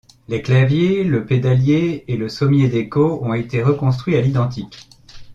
[0.27, 4.89] Les claviers, le pédalier et le sommier d'écho ont été reconstruits à l'identique.